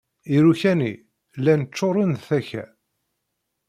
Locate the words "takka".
2.27-2.63